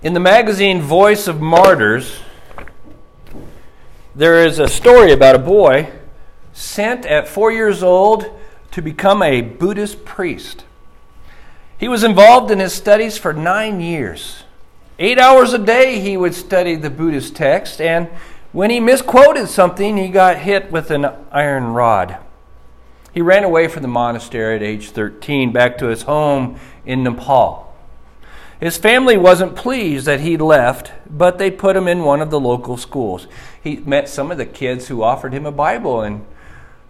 In 0.00 0.14
the 0.14 0.20
magazine 0.20 0.80
Voice 0.80 1.26
of 1.26 1.40
Martyrs, 1.40 2.20
there 4.14 4.46
is 4.46 4.60
a 4.60 4.68
story 4.68 5.10
about 5.10 5.34
a 5.34 5.40
boy 5.40 5.90
sent 6.52 7.04
at 7.04 7.26
four 7.26 7.50
years 7.50 7.82
old 7.82 8.26
to 8.70 8.80
become 8.80 9.24
a 9.24 9.40
Buddhist 9.40 10.04
priest. 10.04 10.64
He 11.78 11.88
was 11.88 12.04
involved 12.04 12.52
in 12.52 12.60
his 12.60 12.72
studies 12.72 13.18
for 13.18 13.32
nine 13.32 13.80
years. 13.80 14.44
Eight 15.00 15.18
hours 15.18 15.52
a 15.52 15.58
day 15.58 15.98
he 15.98 16.16
would 16.16 16.34
study 16.34 16.76
the 16.76 16.90
Buddhist 16.90 17.34
text, 17.34 17.80
and 17.80 18.06
when 18.52 18.70
he 18.70 18.78
misquoted 18.78 19.48
something, 19.48 19.96
he 19.96 20.10
got 20.10 20.36
hit 20.36 20.70
with 20.70 20.92
an 20.92 21.06
iron 21.32 21.72
rod. 21.72 22.18
He 23.12 23.20
ran 23.20 23.42
away 23.42 23.66
from 23.66 23.82
the 23.82 23.88
monastery 23.88 24.54
at 24.54 24.62
age 24.62 24.90
13 24.90 25.50
back 25.50 25.76
to 25.78 25.86
his 25.86 26.02
home 26.02 26.60
in 26.86 27.02
Nepal. 27.02 27.67
His 28.60 28.76
family 28.76 29.16
wasn't 29.16 29.54
pleased 29.54 30.06
that 30.06 30.20
he 30.20 30.36
left, 30.36 30.92
but 31.08 31.38
they 31.38 31.50
put 31.50 31.76
him 31.76 31.86
in 31.86 32.02
one 32.02 32.20
of 32.20 32.30
the 32.30 32.40
local 32.40 32.76
schools. 32.76 33.28
He 33.62 33.76
met 33.76 34.08
some 34.08 34.32
of 34.32 34.38
the 34.38 34.46
kids 34.46 34.88
who 34.88 35.02
offered 35.02 35.32
him 35.32 35.46
a 35.46 35.52
Bible 35.52 36.00
and 36.00 36.26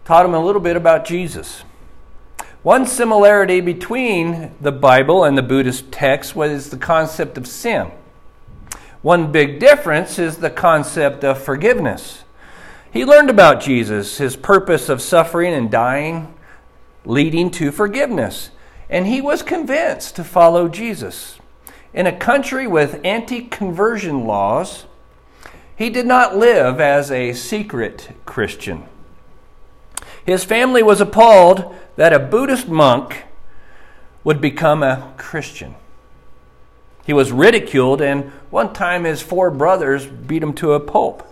taught 0.06 0.24
him 0.24 0.34
a 0.34 0.45
little 0.45 0.62
bit 0.62 0.76
about 0.76 1.04
Jesus. 1.04 1.62
One 2.62 2.86
similarity 2.86 3.60
between 3.60 4.52
the 4.60 4.73
Bible 4.73 5.24
and 5.24 5.36
the 5.36 5.42
Buddhist 5.42 5.92
text 5.92 6.34
was 6.34 6.70
the 6.70 6.78
concept 6.78 7.36
of 7.36 7.46
sin. 7.46 7.90
One 9.02 9.30
big 9.30 9.60
difference 9.60 10.18
is 10.18 10.38
the 10.38 10.50
concept 10.50 11.23
of 11.23 11.40
forgiveness. 11.40 12.24
He 12.90 13.04
learned 13.04 13.30
about 13.30 13.60
Jesus, 13.60 14.18
his 14.18 14.37
purpose 14.37 14.88
of 14.88 15.02
suffering 15.02 15.52
and 15.52 15.70
dying, 15.70 16.34
leading 17.04 17.50
to 17.52 17.70
forgiveness, 17.70 18.50
and 18.90 19.06
he 19.06 19.20
was 19.20 19.42
convinced 19.42 20.16
to 20.16 20.24
follow 20.24 20.68
Jesus. 20.68 21.38
In 21.95 22.06
a 22.06 22.16
country 22.16 22.66
with 22.66 23.01
anti 23.05 23.42
conversion 23.42 24.27
laws, 24.27 24.85
he 25.74 25.90
did 25.90 26.07
not 26.07 26.37
live 26.37 26.80
as 26.80 27.10
a 27.10 27.32
secret 27.32 28.10
Christian. 28.26 28.85
His 30.24 30.45
family 30.45 30.82
was 30.82 31.01
appalled 31.01 31.74
that 31.96 32.12
a 32.12 32.18
Buddhist 32.18 32.68
monk 32.68 33.24
would 34.24 34.40
become 34.40 34.82
a 34.82 35.15
Christian. 35.16 35.74
He 37.07 37.15
was 37.15 37.32
ridiculed, 37.32 38.02
and 38.02 38.24
one 38.51 38.74
time 38.74 39.05
his 39.05 39.23
four 39.23 39.51
brothers 39.51 40.05
beat 40.05 40.43
him 40.43 40.52
to 40.55 40.74
a 40.74 40.80
pulp. 40.80 41.27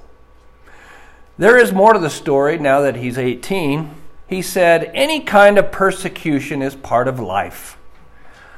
There 1.36 1.58
is 1.58 1.73
more 1.73 1.92
to 1.92 1.98
the 1.98 2.08
story 2.08 2.58
now 2.58 2.80
that 2.80 2.97
he's 2.97 3.19
18. 3.19 3.91
He 4.27 4.41
said, 4.41 4.91
Any 4.95 5.20
kind 5.20 5.58
of 5.58 5.70
persecution 5.70 6.62
is 6.62 6.75
part 6.75 7.08
of 7.08 7.20
life. 7.20 7.77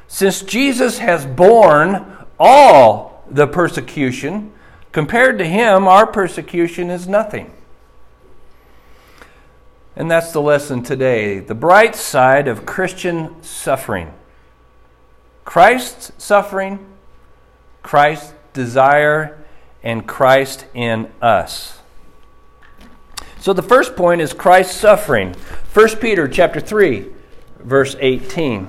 Since 0.08 0.42
Jesus 0.42 0.98
has 0.98 1.26
borne 1.26 2.04
all 2.38 3.22
the 3.30 3.46
persecution, 3.46 4.52
compared 4.90 5.38
to 5.38 5.44
him, 5.44 5.86
our 5.86 6.06
persecution 6.06 6.88
is 6.88 7.06
nothing. 7.06 7.52
And 9.94 10.10
that's 10.10 10.32
the 10.32 10.40
lesson 10.40 10.82
today 10.82 11.40
the 11.40 11.54
bright 11.54 11.94
side 11.94 12.48
of 12.48 12.64
Christian 12.64 13.42
suffering. 13.42 14.12
Christ's 15.44 16.12
suffering, 16.22 16.86
Christ's 17.82 18.32
desire, 18.52 19.44
and 19.82 20.06
Christ 20.06 20.66
in 20.72 21.10
us. 21.20 21.78
So 23.40 23.52
the 23.52 23.62
first 23.62 23.94
point 23.94 24.20
is 24.20 24.32
Christ's 24.32 24.76
suffering. 24.76 25.34
1 25.74 25.96
Peter 25.96 26.26
chapter 26.28 26.60
3 26.60 27.06
verse 27.60 27.94
18. 28.00 28.68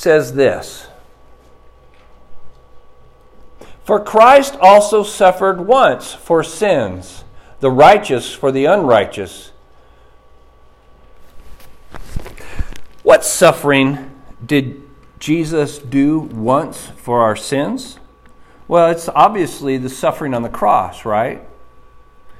Says 0.00 0.32
this 0.32 0.86
For 3.84 4.02
Christ 4.02 4.56
also 4.58 5.02
suffered 5.02 5.60
once 5.60 6.14
for 6.14 6.42
sins, 6.42 7.24
the 7.60 7.70
righteous 7.70 8.32
for 8.32 8.50
the 8.50 8.64
unrighteous. 8.64 9.52
What 13.02 13.26
suffering 13.26 14.10
did 14.44 14.82
Jesus 15.18 15.78
do 15.78 16.18
once 16.18 16.86
for 16.96 17.20
our 17.20 17.36
sins? 17.36 17.98
Well, 18.68 18.90
it's 18.90 19.10
obviously 19.10 19.76
the 19.76 19.90
suffering 19.90 20.32
on 20.32 20.42
the 20.42 20.48
cross, 20.48 21.04
right? 21.04 21.42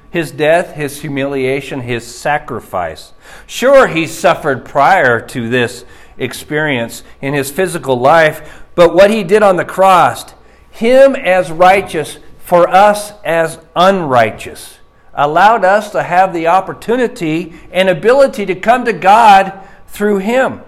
His 0.09 0.31
death, 0.31 0.73
his 0.73 1.01
humiliation, 1.01 1.81
his 1.81 2.05
sacrifice. 2.05 3.13
Sure, 3.45 3.87
he 3.87 4.07
suffered 4.07 4.65
prior 4.65 5.21
to 5.27 5.47
this 5.47 5.85
experience 6.17 7.03
in 7.21 7.33
his 7.33 7.51
physical 7.51 7.99
life, 7.99 8.63
but 8.75 8.93
what 8.93 9.09
he 9.11 9.23
did 9.23 9.43
on 9.43 9.57
the 9.57 9.65
cross, 9.65 10.25
him 10.71 11.15
as 11.15 11.51
righteous 11.51 12.19
for 12.39 12.67
us 12.67 13.13
as 13.23 13.59
unrighteous, 13.75 14.79
allowed 15.13 15.63
us 15.65 15.91
to 15.91 16.03
have 16.03 16.33
the 16.33 16.47
opportunity 16.47 17.53
and 17.71 17.89
ability 17.89 18.45
to 18.45 18.55
come 18.55 18.85
to 18.85 18.93
God 18.93 19.59
through 19.87 20.19
him. 20.19 20.61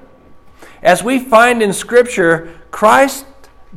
As 0.82 1.04
we 1.04 1.20
find 1.20 1.62
in 1.62 1.72
Scripture, 1.74 2.60
Christ's 2.72 3.26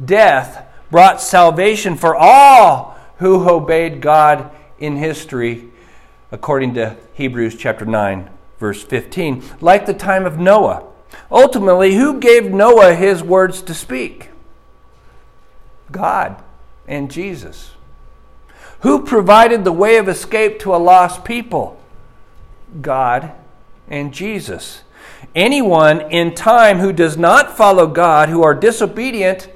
death 0.05 0.67
brought 0.91 1.21
salvation 1.21 1.97
for 1.97 2.17
all 2.17 2.97
who 3.19 3.49
obeyed 3.49 4.01
God 4.01 4.51
in 4.79 4.97
history, 4.97 5.69
according 6.31 6.75
to 6.75 6.97
Hebrews 7.15 7.57
chapter 7.57 7.85
9, 7.85 8.29
verse 8.59 8.83
15, 8.83 9.43
like 9.61 9.87
the 9.87 9.95
time 9.95 10.27
of 10.27 10.39
Noah. 10.39 10.85
Ultimately, 11.31 11.95
who 11.95 12.21
gave 12.21 12.53
Noah 12.53 12.95
his 12.95 13.23
words 13.23 13.63
to 13.63 13.75
speak? 13.75 14.31
God 15.91 16.43
and 16.87 17.11
Jesus. 17.11 17.73
Who 18.81 19.05
provided 19.05 19.65
the 19.65 19.73
way 19.73 19.97
of 19.97 20.09
escape 20.09 20.59
to 20.61 20.75
a 20.75 20.77
lost 20.77 21.25
people? 21.25 21.81
God 22.81 23.33
and 23.89 24.13
Jesus. 24.13 24.83
Anyone 25.35 26.01
in 26.11 26.35
time 26.35 26.79
who 26.79 26.93
does 26.93 27.17
not 27.17 27.57
follow 27.57 27.87
God, 27.87 28.29
who 28.29 28.43
are 28.43 28.55
disobedient, 28.55 29.49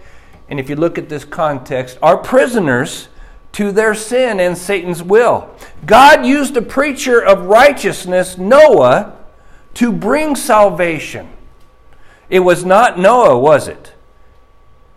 and 0.48 0.58
if 0.58 0.68
you 0.68 0.76
look 0.76 0.98
at 0.98 1.08
this 1.08 1.24
context, 1.24 1.98
are 2.02 2.16
prisoners 2.16 3.08
to 3.52 3.72
their 3.72 3.94
sin 3.94 4.40
and 4.40 4.56
Satan's 4.56 5.02
will. 5.02 5.50
God 5.86 6.24
used 6.24 6.56
a 6.56 6.62
preacher 6.62 7.20
of 7.20 7.46
righteousness, 7.46 8.38
Noah, 8.38 9.16
to 9.74 9.92
bring 9.92 10.36
salvation. 10.36 11.28
It 12.30 12.40
was 12.40 12.64
not 12.64 12.98
Noah, 12.98 13.38
was 13.38 13.68
it? 13.68 13.92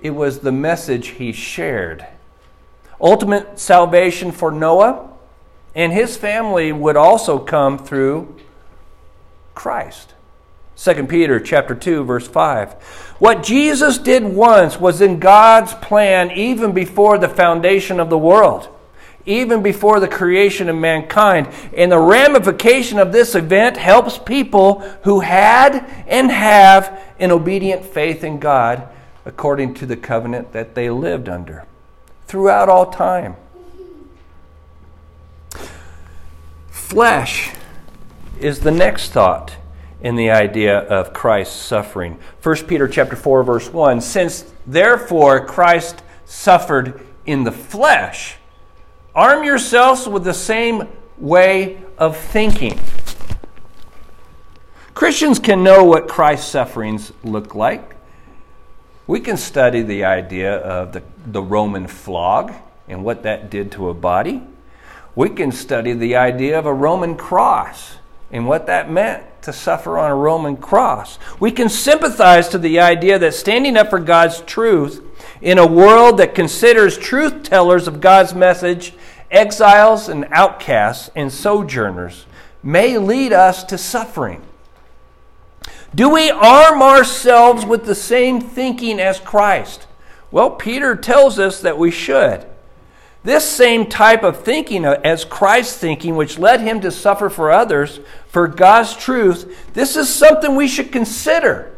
It 0.02 0.12
was 0.12 0.40
the 0.40 0.52
message 0.52 1.08
he 1.08 1.32
shared. 1.32 2.06
Ultimate 3.02 3.60
salvation 3.60 4.32
for 4.32 4.52
Noah 4.52 5.10
and 5.76 5.92
his 5.92 6.16
family 6.16 6.72
would 6.72 6.96
also 6.96 7.40
come 7.40 7.78
through 7.78 8.38
Christ. 9.56 10.14
2 10.76 11.06
Peter 11.06 11.40
chapter 11.40 11.76
2 11.76 12.04
verse 12.04 12.28
5. 12.28 12.74
What 13.20 13.44
Jesus 13.44 13.98
did 13.98 14.24
once 14.24 14.80
was 14.80 15.02
in 15.02 15.20
God's 15.20 15.74
plan 15.76 16.32
even 16.32 16.72
before 16.72 17.18
the 17.18 17.30
foundation 17.30 18.00
of 18.00 18.10
the 18.10 18.18
world 18.18 18.73
even 19.26 19.64
before 19.64 20.00
the 20.00 20.08
creation 20.08 20.70
of 20.70 20.76
mankind. 20.76 21.48
And 21.76 21.92
the 21.92 22.00
ramification 22.00 23.00
of 23.00 23.12
this 23.12 23.36
event 23.36 23.78
helps 23.78 24.18
people 24.18 24.80
who 25.04 25.22
had 25.22 25.86
and 26.08 26.32
have 26.32 27.00
an 27.20 27.32
obedient 27.32 27.86
faith 27.86 28.24
in 28.24 28.40
God 28.40 28.88
according 29.26 29.74
to 29.76 29.86
the 29.86 29.98
covenant 29.98 30.52
that 30.52 30.76
they 30.76 30.90
lived 30.90 31.30
under 31.30 31.66
throughout 32.28 32.70
all 32.70 32.92
time. 32.92 33.36
Flesh 36.68 37.52
is 38.40 38.60
the 38.60 38.72
next 38.72 39.12
thought 39.12 39.56
in 40.02 40.16
the 40.16 40.30
idea 40.30 40.80
of 40.80 41.14
Christ's 41.14 41.56
suffering. 41.56 42.20
1 42.42 42.56
Peter 42.68 42.88
chapter 42.88 43.16
4 43.16 43.44
verse 43.44 43.70
1 43.72 44.02
since 44.02 44.52
therefore 44.68 45.46
Christ 45.46 46.04
suffered 46.26 47.00
in 47.26 47.46
the 47.46 47.52
flesh 47.52 48.36
Arm 49.16 49.44
yourselves 49.44 50.08
with 50.08 50.24
the 50.24 50.34
same 50.34 50.88
way 51.20 51.82
of 52.00 52.18
thinking. 52.18 52.80
Christians 54.96 55.38
can 55.38 55.64
know 55.64 55.84
what 55.84 56.08
Christ's 56.08 56.50
sufferings 56.50 57.12
look 57.24 57.54
like. 57.54 57.96
We 59.06 59.20
can 59.20 59.38
study 59.38 59.84
the 59.84 60.06
idea 60.06 60.56
of 60.56 60.94
the, 60.94 61.04
the 61.26 61.42
Roman 61.44 61.86
flog 61.88 62.54
and 62.88 63.04
what 63.04 63.24
that 63.24 63.52
did 63.52 63.72
to 63.74 63.90
a 63.90 63.94
body. 63.94 64.42
We 65.16 65.30
can 65.30 65.52
study 65.52 65.94
the 65.94 66.16
idea 66.16 66.58
of 66.58 66.66
a 66.66 66.74
Roman 66.74 67.16
cross 67.16 67.98
and 68.32 68.48
what 68.48 68.66
that 68.66 68.90
meant 68.90 69.24
to 69.44 69.54
suffer 69.54 70.00
on 70.00 70.10
a 70.10 70.16
Roman 70.16 70.58
cross. 70.58 71.20
We 71.40 71.52
can 71.52 71.70
sympathize 71.70 72.50
to 72.50 72.58
the 72.58 72.80
idea 72.80 73.20
that 73.20 73.36
standing 73.36 73.78
up 73.78 73.92
for 73.92 74.00
God's 74.00 74.42
truth 74.42 75.04
in 75.42 75.60
a 75.60 75.68
world 75.68 76.18
that 76.18 76.34
considers 76.34 76.98
truth 76.98 77.44
tellers 77.44 77.88
of 77.88 78.02
God's 78.02 78.34
message 78.34 78.94
exiles 79.34 80.08
and 80.08 80.28
outcasts 80.32 81.10
and 81.16 81.32
sojourners 81.32 82.26
may 82.62 82.98
lead 82.98 83.34
us 83.34 83.64
to 83.66 83.78
suffering. 83.78 84.42
Do 85.96 86.10
we 86.10 86.32
arm 86.32 86.82
ourselves 86.82 87.66
with 87.66 87.86
the 87.86 87.96
same 87.96 88.40
thinking 88.40 89.00
as 89.00 89.20
Christ? 89.20 89.88
Well, 90.32 90.52
Peter 90.52 90.96
tells 90.96 91.38
us 91.38 91.62
that 91.62 91.78
we 91.78 91.92
should. 91.92 92.46
This 93.24 93.48
same 93.48 93.86
type 93.86 94.24
of 94.24 94.44
thinking 94.44 94.86
uh, 94.86 95.00
as 95.04 95.24
Christ's 95.24 95.78
thinking, 95.78 96.16
which 96.16 96.40
led 96.40 96.62
him 96.62 96.82
to 96.82 96.92
suffer 96.92 97.30
for 97.30 97.52
others, 97.52 98.00
for 98.28 98.48
God's 98.48 98.96
truth, 98.96 99.74
this 99.74 99.96
is 99.96 100.14
something 100.14 100.56
we 100.56 100.68
should 100.68 100.92
consider. 100.92 101.73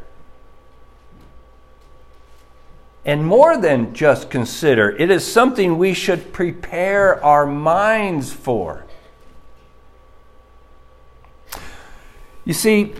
And 3.05 3.23
more 3.25 3.55
than 3.57 3.93
just 3.93 4.31
consider, 4.31 4.89
it 4.89 5.11
is 5.11 5.31
something 5.31 5.77
we 5.77 5.93
should 5.93 6.33
prepare 6.33 7.23
our 7.23 7.45
minds 7.45 8.33
for. 8.33 8.85
You 12.45 12.53
see, 12.53 12.93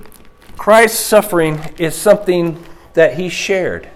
Christ's 0.58 1.00
suffering 1.00 1.60
is 1.78 1.96
something 1.96 2.64
that 2.94 3.16
he 3.16 3.30
shared. 3.30 3.90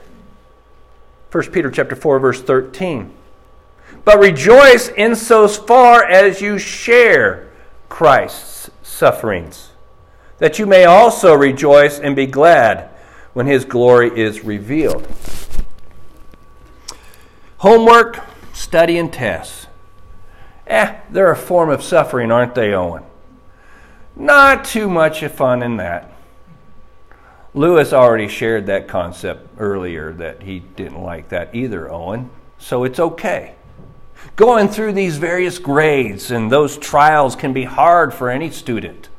1 1.31 1.51
Peter 1.51 1.69
chapter 1.69 1.95
4 1.95 2.19
verse 2.19 2.41
13. 2.41 3.13
But 4.03 4.19
rejoice 4.19 4.89
in 4.89 5.15
so 5.15 5.47
far 5.47 6.03
as 6.03 6.41
you 6.41 6.57
share 6.57 7.49
Christ's 7.87 8.71
sufferings, 8.81 9.71
that 10.39 10.57
you 10.57 10.65
may 10.65 10.85
also 10.85 11.33
rejoice 11.35 11.99
and 11.99 12.15
be 12.15 12.25
glad 12.25 12.89
when 13.33 13.45
his 13.45 13.65
glory 13.65 14.09
is 14.19 14.43
revealed. 14.43 15.07
Homework, 17.59 18.25
study, 18.53 18.97
and 18.97 19.11
tests. 19.11 19.67
Eh, 20.67 20.95
they're 21.09 21.31
a 21.31 21.35
form 21.35 21.69
of 21.69 21.83
suffering, 21.83 22.31
aren't 22.31 22.55
they, 22.55 22.73
Owen? 22.73 23.03
Not 24.15 24.63
too 24.63 24.89
much 24.89 25.23
fun 25.25 25.61
in 25.61 25.77
that. 25.77 26.11
Lewis 27.53 27.91
already 27.91 28.27
shared 28.27 28.67
that 28.67 28.87
concept 28.87 29.47
earlier 29.57 30.13
that 30.13 30.43
he 30.43 30.59
didn't 30.59 31.01
like 31.01 31.29
that 31.29 31.53
either, 31.53 31.91
Owen. 31.91 32.29
So 32.59 32.83
it's 32.83 32.99
okay. 32.99 33.55
Going 34.35 34.67
through 34.67 34.93
these 34.93 35.17
various 35.17 35.59
grades 35.59 36.31
and 36.31 36.51
those 36.51 36.77
trials 36.77 37.35
can 37.35 37.51
be 37.51 37.63
hard 37.63 38.13
for 38.13 38.29
any 38.29 38.51
student. 38.51 39.09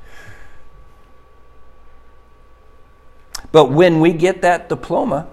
But 3.52 3.70
when 3.70 4.00
we 4.00 4.12
get 4.12 4.42
that 4.42 4.68
diploma, 4.68 5.26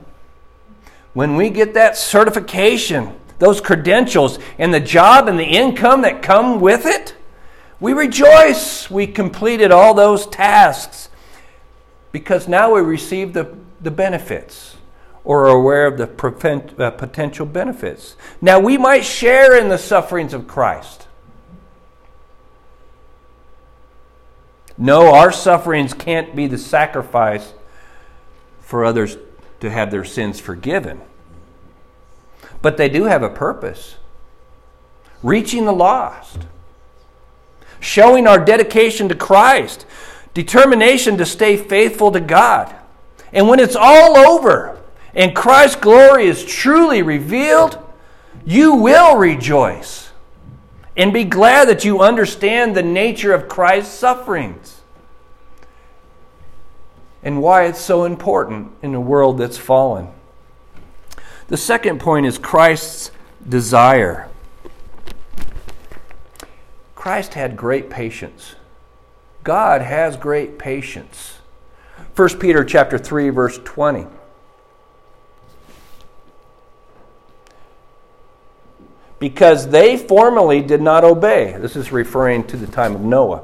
when 1.18 1.36
we 1.36 1.50
get 1.50 1.74
that 1.74 1.98
certification, 1.98 3.12
those 3.40 3.60
credentials, 3.60 4.38
and 4.60 4.72
the 4.72 4.80
job 4.80 5.28
and 5.28 5.40
the 5.40 5.44
income 5.44 6.04
that 6.04 6.22
come 6.22 6.62
with 6.62 6.86
it, 6.86 7.16
we 7.80 7.92
rejoice 7.92 8.88
we 8.92 9.08
completed 9.08 9.72
all 9.72 9.96
those 9.96 10.28
tasks 10.28 11.10
because 12.12 12.48
now 12.48 12.76
we 12.76 12.82
receive 12.82 13.34
the, 13.34 13.52
the 13.82 13.90
benefits 13.90 14.76
or 15.24 15.48
are 15.48 15.58
aware 15.58 15.88
of 15.88 15.98
the 15.98 16.06
prevent, 16.06 16.80
uh, 16.80 16.92
potential 16.92 17.48
benefits. 17.48 18.16
Now 18.40 18.60
we 18.60 18.78
might 18.78 19.04
share 19.04 19.60
in 19.60 19.70
the 19.70 19.80
sufferings 19.80 20.36
of 20.36 20.48
Christ. 20.48 21.08
No, 24.78 25.16
our 25.16 25.32
sufferings 25.32 25.96
can't 25.96 26.36
be 26.36 26.46
the 26.46 26.60
sacrifice 26.60 27.56
for 28.62 28.86
others 28.86 29.18
to 29.60 29.70
have 29.70 29.92
their 29.92 30.06
sins 30.06 30.40
forgiven. 30.40 31.02
But 32.62 32.78
they 32.78 32.90
do 32.90 33.06
have 33.06 33.24
a 33.24 33.30
purpose 33.30 33.98
reaching 35.24 35.66
the 35.66 35.74
lost, 35.74 36.46
showing 37.80 38.28
our 38.28 38.44
dedication 38.44 39.10
to 39.10 39.16
Christ, 39.16 39.86
determination 40.34 41.18
to 41.18 41.26
stay 41.26 41.58
faithful 41.58 42.12
to 42.12 42.20
God. 42.20 42.76
And 43.34 43.48
when 43.48 43.60
it's 43.60 43.76
all 43.76 44.18
over 44.18 44.80
and 45.14 45.36
Christ's 45.36 45.78
glory 45.78 46.28
is 46.28 46.46
truly 46.46 47.02
revealed, 47.02 47.80
you 48.46 48.76
will 48.76 49.18
rejoice 49.18 50.12
and 50.96 51.12
be 51.12 51.24
glad 51.24 51.68
that 51.68 51.84
you 51.84 52.02
understand 52.02 52.76
the 52.76 52.84
nature 52.84 53.34
of 53.34 53.50
Christ's 53.50 53.94
sufferings 53.94 54.77
and 57.24 57.42
why 57.42 57.66
it's 57.66 57.80
so 57.82 58.04
important 58.04 58.72
in 58.82 58.94
a 58.94 59.02
world 59.02 59.38
that's 59.38 59.58
fallen. 59.58 60.10
The 61.48 61.58
second 61.58 62.00
point 62.00 62.26
is 62.26 62.38
Christ's 62.38 63.12
desire. 63.48 64.30
Christ 66.96 67.36
had 67.36 67.56
great 67.56 67.90
patience. 67.90 68.56
God 69.44 69.82
has 69.82 70.18
great 70.18 70.60
patience. 70.60 71.38
1 72.16 72.40
Peter 72.40 72.66
chapter 72.66 72.98
3 72.98 73.30
verse 73.30 73.60
20. 73.64 74.08
Because 79.20 79.70
they 79.70 79.98
formerly 79.98 80.62
did 80.62 80.82
not 80.82 81.04
obey. 81.04 81.56
This 81.58 81.76
is 81.76 81.92
referring 81.92 82.46
to 82.48 82.58
the 82.58 82.68
time 82.68 82.94
of 82.94 83.02
Noah. 83.02 83.44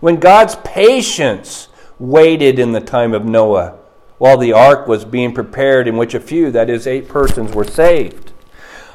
When 0.00 0.16
God's 0.16 0.56
patience 0.64 1.68
waited 1.98 2.58
in 2.58 2.72
the 2.72 2.80
time 2.80 3.14
of 3.14 3.24
Noah 3.24 3.78
while 4.18 4.38
the 4.38 4.52
ark 4.52 4.86
was 4.88 5.04
being 5.04 5.32
prepared, 5.34 5.86
in 5.86 5.96
which 5.96 6.14
a 6.14 6.20
few, 6.20 6.50
that 6.50 6.70
is, 6.70 6.86
eight 6.86 7.08
persons, 7.08 7.52
were 7.52 7.64
saved. 7.64 8.32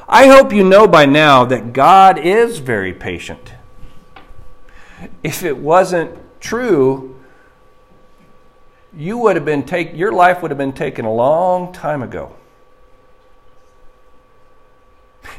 I 0.09 0.27
hope 0.27 0.51
you 0.51 0.63
know 0.63 0.87
by 0.87 1.05
now 1.05 1.45
that 1.45 1.73
God 1.73 2.17
is 2.17 2.57
very 2.57 2.93
patient. 2.93 3.53
If 5.23 5.43
it 5.43 5.57
wasn't 5.57 6.17
true, 6.39 7.15
you 8.95 9.17
would 9.19 9.35
have 9.35 9.45
been 9.45 9.63
take, 9.63 9.95
your 9.95 10.11
life 10.11 10.41
would 10.41 10.51
have 10.51 10.57
been 10.57 10.73
taken 10.73 11.05
a 11.05 11.13
long 11.13 11.71
time 11.71 12.01
ago. 12.01 12.35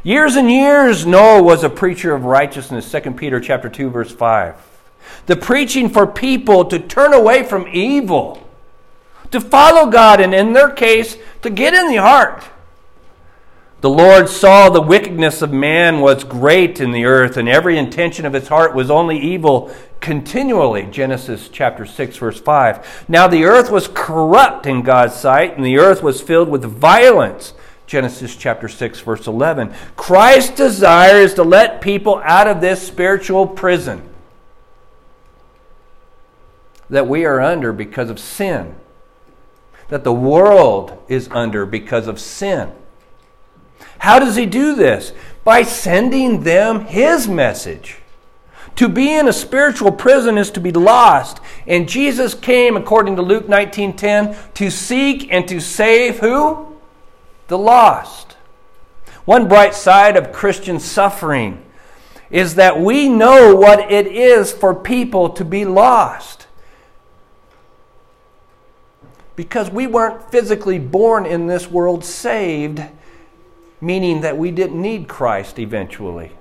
Years 0.05 0.37
and 0.37 0.51
years 0.51 1.05
Noah 1.05 1.43
was 1.43 1.65
a 1.65 1.71
preacher 1.71 2.15
of 2.15 2.25
righteousness, 2.25 2.91
2 2.91 3.13
Peter 3.13 3.41
chapter 3.41 3.69
2 3.69 3.91
verse 3.91 4.13
5 4.13 4.72
the 5.27 5.37
preaching 5.37 5.89
for 5.89 6.07
people 6.07 6.65
to 6.67 6.79
turn 6.79 7.13
away 7.13 7.43
from 7.43 7.69
evil, 7.69 8.47
to 9.31 9.41
follow 9.41 9.91
God, 9.91 10.21
and 10.21 10.35
in 10.35 10.53
their 10.53 10.71
case, 10.71 11.17
to 11.43 11.51
get 11.51 11.75
in 11.75 11.89
the 11.89 11.99
ark. 11.99 12.45
The 13.83 13.91
Lord 13.91 14.29
saw 14.29 14.69
the 14.69 14.81
wickedness 14.81 15.43
of 15.43 15.53
man 15.53 16.01
was 16.01 16.23
great 16.23 16.81
in 16.81 16.93
the 16.93 17.05
earth, 17.05 17.37
and 17.37 17.49
every 17.49 17.77
intention 17.77 18.25
of 18.25 18.33
his 18.33 18.47
heart 18.47 18.77
was 18.77 18.93
only 18.93 19.19
evil 19.19 19.75
continually. 20.01 20.85
Genesis 20.85 21.49
chapter 21.49 21.85
6, 21.85 22.17
verse 22.17 22.41
5. 22.41 23.07
Now 23.09 23.27
the 23.27 23.43
earth 23.43 23.73
was 23.73 23.89
corrupt 23.93 24.67
in 24.67 24.83
God's 24.83 25.15
sight, 25.15 25.57
and 25.57 25.67
the 25.67 25.79
earth 25.79 26.01
was 26.01 26.21
filled 26.21 26.49
with 26.49 26.65
violence. 26.65 27.55
Genesis 27.89 28.37
chapter 28.37 28.69
6, 28.69 29.01
verse 29.01 29.27
11. 29.27 29.75
Christ's 29.97 30.55
desire 30.55 31.17
is 31.17 31.35
to 31.35 31.43
let 31.43 31.81
people 31.81 32.21
out 32.25 32.47
of 32.47 32.61
this 32.61 32.87
spiritual 32.87 33.49
prison 33.49 34.09
that 36.93 37.09
we 37.09 37.25
are 37.25 37.41
under 37.41 37.73
because 37.73 38.11
of 38.11 38.21
sin, 38.21 38.75
that 39.89 40.05
the 40.05 40.13
world 40.13 41.03
is 41.09 41.27
under 41.31 41.65
because 41.65 42.07
of 42.07 42.21
sin. 42.21 42.71
How 43.97 44.19
does 44.19 44.37
he 44.37 44.45
do 44.45 44.75
this? 44.75 45.15
By 45.43 45.63
sending 45.63 46.43
them 46.43 46.85
his 46.85 47.27
message. 47.27 47.97
To 48.77 48.91
be 48.91 49.11
in 49.11 49.27
a 49.27 49.33
spiritual 49.33 49.91
prison 49.91 50.37
is 50.37 50.51
to 50.51 50.61
be 50.61 50.71
lost. 50.71 51.41
And 51.67 51.89
Jesus 51.89 52.35
came, 52.35 52.77
according 52.77 53.17
to 53.17 53.23
Luke 53.23 53.49
19:10, 53.49 54.37
to 54.53 54.71
seek 54.71 55.33
and 55.33 55.49
to 55.49 55.61
save 55.61 56.19
who? 56.19 56.77
The 57.49 57.57
lost. 57.59 58.37
One 59.25 59.49
bright 59.49 59.75
side 59.75 60.19
of 60.19 60.31
Christian 60.31 60.79
suffering 60.79 61.65
is 62.31 62.57
that 62.57 62.79
we 62.79 63.09
know 63.09 63.57
what 63.57 63.91
it 63.91 64.07
is 64.07 64.53
for 64.53 64.75
people 64.75 65.31
to 65.31 65.45
be 65.45 65.65
lost 65.65 66.42
because 69.37 69.71
we 69.71 69.87
weren't 69.87 70.31
physically 70.31 70.79
born 70.79 71.27
in 71.27 71.47
this 71.47 71.71
world 71.71 72.05
saved, 72.05 72.83
meaning 73.81 74.21
that 74.21 74.37
we 74.37 74.51
didn't 74.51 74.81
need 74.81 75.09
Christ 75.09 75.59
eventually. 75.59 76.33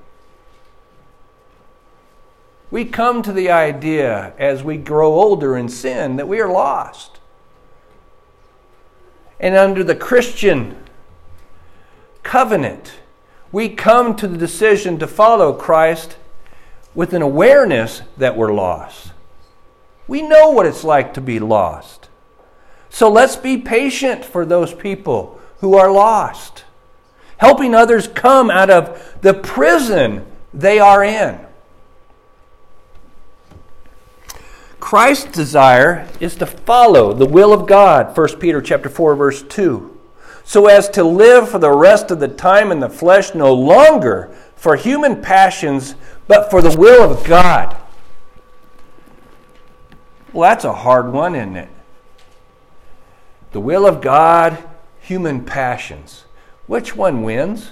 We 2.70 2.86
come 2.86 3.22
to 3.24 3.34
the 3.34 3.52
idea 3.52 4.34
as 4.38 4.64
we 4.64 4.78
grow 4.78 5.14
older 5.14 5.58
in 5.58 5.68
sin 5.68 6.16
that 6.16 6.28
we 6.28 6.40
are 6.40 6.52
lost. 6.52 7.20
And 9.40 9.56
under 9.56 9.84
the 9.84 9.96
Christian 9.96 10.78
covenant, 12.24 12.94
we 13.52 13.70
come 13.70 14.16
to 14.16 14.28
the 14.28 14.38
decision 14.38 15.00
to 15.00 15.08
follow 15.08 15.52
Christ 15.52 16.16
with 16.94 17.14
an 17.14 17.22
awareness 17.22 18.04
that 18.18 18.38
we're 18.38 18.54
lost. 18.54 19.12
We 20.08 20.22
know 20.22 20.50
what 20.50 20.66
it's 20.66 20.84
like 20.84 21.14
to 21.16 21.22
be 21.22 21.40
lost. 21.40 22.10
So 22.92 23.10
let's 23.10 23.38
be 23.38 23.58
patient 23.58 24.24
for 24.26 24.46
those 24.46 24.74
people 24.74 25.40
who 25.60 25.76
are 25.76 25.90
lost, 25.90 26.66
helping 27.38 27.74
others 27.74 28.10
come 28.10 28.52
out 28.52 28.70
of 28.70 29.18
the 29.22 29.34
prison 29.34 30.26
they 30.54 30.78
are 30.78 31.02
in. 31.02 31.40
Christ's 34.82 35.32
desire 35.32 36.06
is 36.20 36.36
to 36.36 36.46
follow 36.46 37.14
the 37.14 37.26
will 37.26 37.54
of 37.54 37.66
God, 37.66 38.16
1 38.16 38.40
Peter 38.40 38.62
chapter 38.62 38.90
4 38.90 39.16
verse 39.16 39.42
2, 39.44 39.98
so 40.44 40.68
as 40.68 40.90
to 40.90 41.04
live 41.04 41.50
for 41.50 41.60
the 41.60 41.72
rest 41.72 42.12
of 42.12 42.20
the 42.20 42.28
time 42.28 42.74
in 42.74 42.82
the 42.82 42.90
flesh 42.90 43.34
no 43.34 43.54
longer 43.54 44.36
for 44.58 44.76
human 44.76 45.22
passions, 45.22 45.96
but 46.28 46.52
for 46.52 46.62
the 46.62 46.78
will 46.78 47.10
of 47.10 47.24
God. 47.24 47.78
Well, 50.34 50.50
that's 50.50 50.66
a 50.66 50.74
hard 50.74 51.14
one, 51.14 51.36
isn't 51.36 51.56
it? 51.56 51.70
The 53.52 53.60
will 53.60 53.86
of 53.86 54.02
God, 54.02 54.58
human 55.00 55.44
passions. 55.44 56.26
Which 56.68 56.96
one 56.96 57.24
wins? 57.24 57.72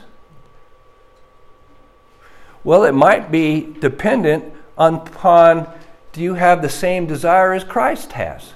Well, 2.64 2.84
it 2.84 2.94
might 2.94 3.32
be 3.32 3.62
dependent 3.80 4.54
upon 4.78 5.68
do 6.12 6.22
you 6.22 6.34
have 6.34 6.62
the 6.62 6.70
same 6.70 7.06
desire 7.06 7.54
as 7.54 7.64
Christ 7.64 8.14
has? 8.14 8.54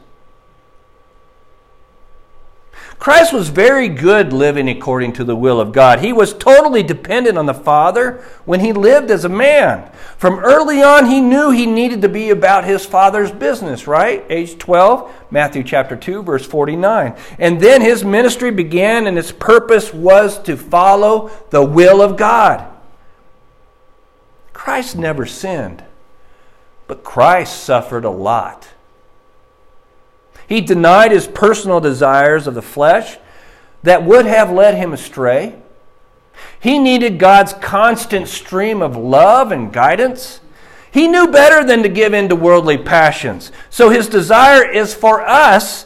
Christ 3.03 3.33
was 3.33 3.49
very 3.49 3.89
good 3.89 4.31
living 4.31 4.69
according 4.69 5.11
to 5.11 5.25
the 5.25 5.35
will 5.35 5.59
of 5.59 5.73
God. 5.73 5.99
He 5.99 6.13
was 6.13 6.33
totally 6.33 6.83
dependent 6.83 7.37
on 7.37 7.45
the 7.45 7.53
Father 7.53 8.23
when 8.45 8.61
he 8.61 8.71
lived 8.71 9.11
as 9.11 9.25
a 9.25 9.29
man. 9.29 9.91
From 10.15 10.39
early 10.39 10.81
on, 10.81 11.07
he 11.07 11.19
knew 11.19 11.51
he 11.51 11.65
needed 11.65 12.01
to 12.03 12.07
be 12.07 12.29
about 12.29 12.63
his 12.63 12.85
Father's 12.85 13.29
business, 13.29 13.87
right? 13.87 14.23
Age 14.29 14.57
12, 14.57 15.11
Matthew 15.31 15.63
chapter 15.63 15.97
2, 15.97 16.23
verse 16.23 16.45
49. 16.45 17.17
And 17.39 17.59
then 17.59 17.81
his 17.81 18.05
ministry 18.05 18.51
began, 18.51 19.05
and 19.05 19.17
its 19.17 19.33
purpose 19.33 19.93
was 19.93 20.41
to 20.43 20.55
follow 20.55 21.29
the 21.49 21.61
will 21.61 22.01
of 22.01 22.15
God. 22.15 22.65
Christ 24.53 24.95
never 24.95 25.25
sinned, 25.25 25.83
but 26.87 27.03
Christ 27.03 27.65
suffered 27.65 28.05
a 28.05 28.09
lot. 28.09 28.69
He 30.47 30.61
denied 30.61 31.11
his 31.11 31.27
personal 31.27 31.79
desires 31.79 32.47
of 32.47 32.55
the 32.55 32.61
flesh 32.61 33.17
that 33.83 34.03
would 34.03 34.25
have 34.25 34.51
led 34.51 34.75
him 34.75 34.93
astray. 34.93 35.55
He 36.59 36.79
needed 36.79 37.19
God's 37.19 37.53
constant 37.53 38.27
stream 38.27 38.81
of 38.81 38.95
love 38.95 39.51
and 39.51 39.71
guidance. 39.71 40.41
He 40.91 41.07
knew 41.07 41.27
better 41.27 41.63
than 41.63 41.83
to 41.83 41.89
give 41.89 42.13
in 42.13 42.29
to 42.29 42.35
worldly 42.35 42.77
passions. 42.77 43.51
So 43.69 43.89
his 43.89 44.07
desire 44.07 44.69
is 44.69 44.93
for 44.93 45.21
us 45.21 45.85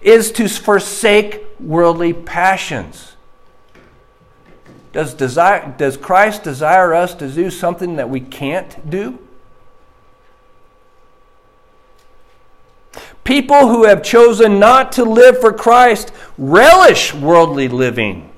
is 0.00 0.32
to 0.32 0.48
forsake 0.48 1.42
worldly 1.58 2.12
passions. 2.12 3.16
Does, 4.92 5.14
desire, 5.14 5.74
does 5.76 5.96
Christ 5.96 6.42
desire 6.42 6.94
us 6.94 7.14
to 7.16 7.28
do 7.28 7.50
something 7.50 7.96
that 7.96 8.08
we 8.08 8.20
can't 8.20 8.88
do? 8.88 9.18
People 13.26 13.66
who 13.66 13.84
have 13.84 14.04
chosen 14.04 14.60
not 14.60 14.92
to 14.92 15.04
live 15.04 15.40
for 15.40 15.52
Christ 15.52 16.12
relish 16.38 17.12
worldly 17.12 17.66
living. 17.66 18.30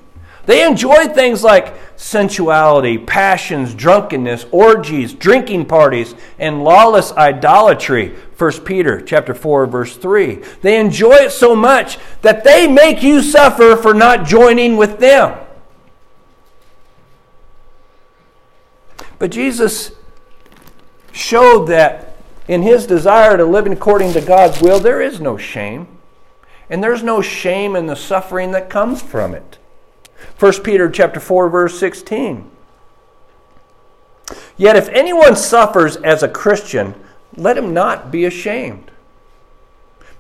They 0.47 0.67
enjoy 0.67 1.09
things 1.09 1.45
like 1.45 1.75
sensuality, 1.97 2.97
passions, 2.97 3.75
drunkenness, 3.75 4.47
orgies, 4.51 5.13
drinking 5.13 5.67
parties, 5.67 6.15
and 6.39 6.65
lawless 6.65 7.13
idolatry. 7.13 8.15
1 8.39 8.53
Peter 8.65 9.03
chapter 9.03 9.35
4 9.35 9.67
verse 9.67 9.95
3. 9.95 10.37
They 10.63 10.81
enjoy 10.81 11.17
it 11.17 11.33
so 11.33 11.55
much 11.55 11.99
that 12.23 12.43
they 12.43 12.67
make 12.67 13.03
you 13.03 13.21
suffer 13.21 13.77
for 13.77 13.93
not 13.93 14.27
joining 14.27 14.79
with 14.79 15.01
them. 15.01 15.39
But 19.19 19.33
Jesus 19.33 19.93
showed 21.13 21.67
that 21.67 22.08
in 22.49 22.63
his 22.63 22.87
desire 22.87 23.37
to 23.37 23.45
live 23.45 23.67
according 23.67 24.15
to 24.15 24.21
God's 24.21 24.61
will, 24.61 24.81
there 24.81 25.03
is 25.03 25.21
no 25.21 25.37
shame. 25.37 25.87
And 26.71 26.83
there's 26.83 27.03
no 27.03 27.23
shame 27.23 27.77
in 27.77 27.87
the 27.87 27.97
suffering 27.97 28.53
that 28.53 28.69
comes 28.71 29.01
from 29.01 29.35
it. 29.35 29.59
1 30.39 30.63
Peter 30.63 30.91
chapter 30.91 31.21
4 31.21 31.49
verse 31.49 31.79
16. 31.79 32.51
Yet 34.57 34.77
if 34.77 34.89
anyone 34.89 35.37
suffers 35.37 35.97
as 35.97 36.23
a 36.23 36.29
Christian, 36.29 36.95
let 37.37 37.57
him 37.57 37.73
not 37.73 38.11
be 38.11 38.25
ashamed, 38.25 38.91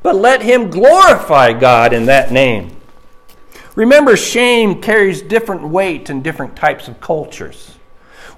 but 0.02 0.14
let 0.14 0.42
him 0.42 0.70
glorify 0.70 1.52
God 1.52 1.92
in 1.92 2.06
that 2.06 2.30
name. 2.30 2.76
Remember, 3.75 4.16
shame 4.16 4.80
carries 4.80 5.23
different 5.23 5.62
weight 5.62 6.11
in 6.11 6.23
different 6.23 6.56
types 6.56 6.88
of 6.88 7.00
cultures. 7.00 7.77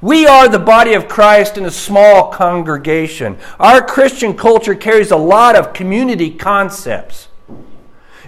We 0.03 0.27
are 0.27 0.49
the 0.49 0.59
body 0.59 0.95
of 0.95 1.09
Christ 1.09 1.59
in 1.59 1.67
a 1.67 1.71
small 1.71 2.29
congregation. 2.33 3.37
Our 3.59 3.85
Christian 3.85 4.35
culture 4.35 4.75
carries 4.75 5.11
a 5.11 5.17
lot 5.17 5.57
of 5.57 5.75
community 5.75 6.31
concepts. 6.31 7.29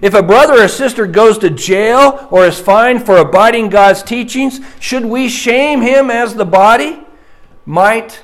If 0.03 0.13
a 0.15 0.23
brother 0.23 0.63
or 0.63 0.69
sister 0.69 1.07
goes 1.07 1.39
to 1.39 1.49
jail 1.49 2.29
or 2.31 2.45
is 2.45 2.59
fined 2.59 3.07
for 3.07 3.17
abiding 3.17 3.71
God's 3.71 4.03
teachings, 4.03 4.61
should 4.81 5.05
we 5.05 5.29
shame 5.29 5.81
him 5.81 6.11
as 6.11 6.35
the 6.35 6.45
body? 6.45 7.01
Might 7.65 8.23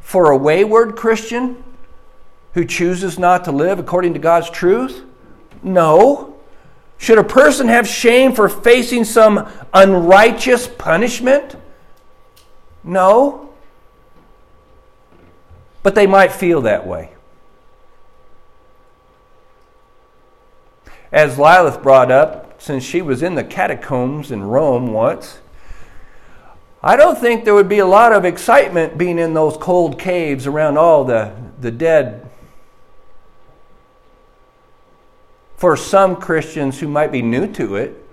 for 0.00 0.30
a 0.30 0.36
wayward 0.36 0.96
Christian 0.96 1.62
who 2.54 2.64
chooses 2.64 3.18
not 3.18 3.44
to 3.44 3.52
live 3.52 3.78
according 3.78 4.14
to 4.14 4.20
God's 4.20 4.48
truth? 4.48 5.04
No. 5.62 6.36
Should 6.96 7.18
a 7.18 7.24
person 7.24 7.68
have 7.68 7.86
shame 7.86 8.32
for 8.32 8.48
facing 8.48 9.04
some 9.04 9.46
unrighteous 9.74 10.68
punishment? 10.68 11.56
No. 12.84 13.50
But 15.82 15.94
they 15.94 16.06
might 16.06 16.32
feel 16.32 16.60
that 16.62 16.86
way. 16.86 17.10
As 21.10 21.38
Lilith 21.38 21.82
brought 21.82 22.10
up, 22.10 22.60
since 22.60 22.84
she 22.84 23.00
was 23.00 23.22
in 23.22 23.34
the 23.34 23.44
catacombs 23.44 24.30
in 24.30 24.42
Rome 24.42 24.92
once, 24.92 25.38
I 26.82 26.96
don't 26.96 27.18
think 27.18 27.44
there 27.44 27.54
would 27.54 27.68
be 27.68 27.78
a 27.78 27.86
lot 27.86 28.12
of 28.12 28.24
excitement 28.24 28.98
being 28.98 29.18
in 29.18 29.34
those 29.34 29.56
cold 29.56 29.98
caves 29.98 30.46
around 30.46 30.78
all 30.78 31.04
the, 31.04 31.32
the 31.60 31.70
dead. 31.70 32.28
For 35.56 35.76
some 35.76 36.16
Christians 36.16 36.78
who 36.78 36.86
might 36.86 37.10
be 37.10 37.22
new 37.22 37.52
to 37.54 37.76
it, 37.76 38.04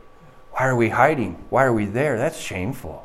why 0.52 0.66
are 0.68 0.76
we 0.76 0.90
hiding? 0.90 1.34
Why 1.50 1.66
are 1.66 1.74
we 1.74 1.86
there? 1.86 2.18
That's 2.18 2.40
shameful. 2.40 3.05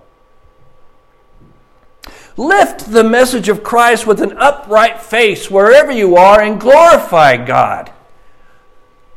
Lift 2.40 2.90
the 2.90 3.04
message 3.04 3.50
of 3.50 3.62
Christ 3.62 4.06
with 4.06 4.22
an 4.22 4.32
upright 4.38 5.02
face 5.02 5.50
wherever 5.50 5.92
you 5.92 6.16
are 6.16 6.40
and 6.40 6.58
glorify 6.58 7.36
God. 7.36 7.92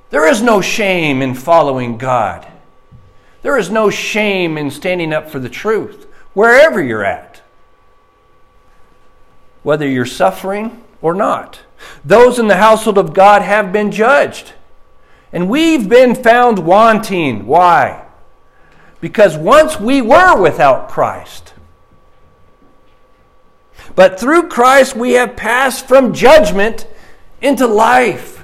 There 0.10 0.28
is 0.28 0.42
no 0.42 0.60
shame 0.60 1.22
in 1.22 1.34
following 1.34 1.98
God. 1.98 2.46
There 3.42 3.58
is 3.58 3.70
no 3.70 3.90
shame 3.90 4.58
in 4.58 4.70
standing 4.70 5.14
up 5.14 5.30
for 5.30 5.40
the 5.40 5.48
truth 5.48 6.06
wherever 6.34 6.84
you're 6.84 7.06
at, 7.06 7.42
whether 9.62 9.88
you're 9.88 10.06
suffering 10.06 10.84
or 11.02 11.14
not. 11.14 11.62
Those 12.04 12.40
in 12.40 12.50
the 12.50 12.58
household 12.58 12.98
of 12.98 13.14
God 13.14 13.42
have 13.42 13.72
been 13.72 13.90
judged. 13.90 14.52
And 15.32 15.48
we've 15.50 15.88
been 15.88 16.14
found 16.14 16.60
wanting. 16.60 17.46
Why? 17.46 18.06
Because 19.00 19.38
once 19.38 19.80
we 19.80 20.02
were 20.02 20.36
without 20.42 20.90
Christ. 20.90 21.53
But 23.96 24.20
through 24.20 24.50
Christ 24.50 24.96
we 24.96 25.14
have 25.14 25.36
passed 25.36 25.88
from 25.88 26.14
judgment 26.14 26.88
into 27.42 27.68
life. 27.68 28.44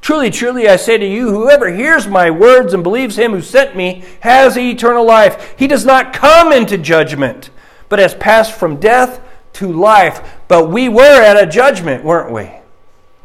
Truly, 0.00 0.30
truly, 0.30 0.68
I 0.68 0.76
say 0.76 0.98
to 0.98 1.06
you, 1.06 1.30
whoever 1.30 1.70
hears 1.70 2.06
my 2.06 2.30
words 2.30 2.72
and 2.72 2.82
believes 2.82 3.18
him 3.18 3.32
who 3.32 3.42
sent 3.42 3.76
me 3.76 4.04
has 4.20 4.56
eternal 4.56 5.04
life. 5.04 5.54
He 5.58 5.66
does 5.66 5.84
not 5.84 6.12
come 6.12 6.52
into 6.52 6.78
judgment, 6.78 7.50
but 7.88 7.98
has 7.98 8.14
passed 8.14 8.52
from 8.52 8.80
death 8.80 9.20
to 9.54 9.70
life. 9.72 10.38
But 10.48 10.70
we 10.70 10.88
were 10.88 11.22
at 11.22 11.42
a 11.42 11.46
judgment, 11.46 12.02
weren't 12.02 12.32
we? 12.32 12.50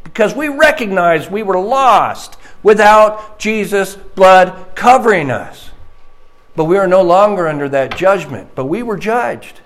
Because 0.03 0.35
we 0.35 0.49
recognized 0.49 1.31
we 1.31 1.43
were 1.43 1.59
lost 1.59 2.37
without 2.61 3.39
Jesus' 3.39 3.95
blood 3.95 4.75
covering 4.75 5.31
us. 5.31 5.71
But 6.55 6.65
we 6.65 6.77
are 6.77 6.87
no 6.87 7.01
longer 7.01 7.47
under 7.47 7.69
that 7.69 7.97
judgment, 7.97 8.49
but 8.53 8.65
we 8.65 8.83
were 8.83 8.97
judged. 8.97 9.61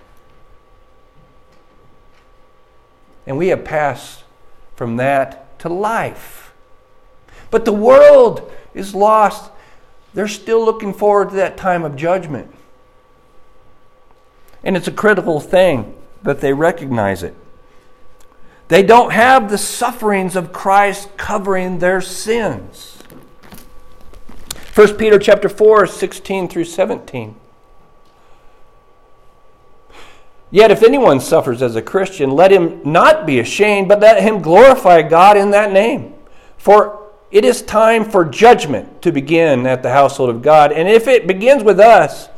And 3.29 3.37
we 3.37 3.49
have 3.49 3.63
passed 3.63 4.23
from 4.75 4.97
that 4.97 5.59
to 5.59 5.69
life. 5.69 6.51
But 7.51 7.63
the 7.63 7.71
world 7.71 8.51
is 8.73 8.95
lost. 8.95 9.51
They're 10.15 10.27
still 10.27 10.65
looking 10.65 10.95
forward 10.95 11.29
to 11.29 11.35
that 11.35 11.55
time 11.55 11.83
of 11.83 11.95
judgment. 11.95 12.51
And 14.63 14.75
it's 14.75 14.87
a 14.87 14.91
critical 14.91 15.39
thing 15.39 15.95
that 16.23 16.41
they 16.41 16.53
recognize 16.53 17.21
it. 17.21 17.35
They 18.67 18.81
don't 18.81 19.11
have 19.11 19.51
the 19.51 19.59
sufferings 19.59 20.35
of 20.35 20.51
Christ 20.51 21.15
covering 21.15 21.77
their 21.77 22.01
sins. 22.01 23.03
1 24.73 24.97
Peter 24.97 25.19
chapter 25.19 25.49
4, 25.49 25.85
16 25.85 26.47
through 26.47 26.65
17. 26.65 27.35
Yet 30.51 30.71
if 30.71 30.81
anyone 30.81 31.19
suffers 31.19 31.61
as 31.61 31.75
a 31.75 31.81
Christian, 31.81 32.31
let 32.31 32.51
him 32.51 32.81
not 32.83 33.27
be 33.27 33.39
ashamed, 33.39 33.87
but 33.87 33.99
let 33.99 34.23
him 34.23 34.41
glorify 34.41 35.01
God 35.03 35.37
in 35.37 35.51
that 35.51 35.71
name. 35.71 36.15
For 36.57 37.11
it 37.31 37.45
is 37.45 37.61
time 37.61 38.09
for 38.09 38.25
judgment 38.25 39.01
to 39.03 39.11
begin 39.11 39.67
at 39.67 39.83
the 39.83 39.91
household 39.91 40.31
of 40.31 40.41
God. 40.41 40.71
And 40.71 40.89
if 40.89 41.07
it 41.07 41.27
begins 41.27 41.63
with 41.63 41.79
us, 41.79 42.29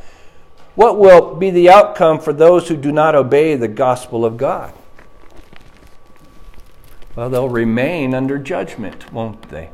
what 0.75 0.98
will 0.98 1.36
be 1.36 1.50
the 1.50 1.70
outcome 1.70 2.20
for 2.20 2.34
those 2.34 2.68
who 2.68 2.75
do 2.75 2.91
not 2.91 3.15
obey 3.15 3.56
the 3.56 3.68
gospel 3.68 4.25
of 4.25 4.38
God? 4.38 4.74
Well, 7.15 7.30
they'll 7.30 7.50
remain 7.50 8.13
under 8.13 8.38
judgment, 8.38 9.12
won't 9.12 9.50
they? 9.50 9.70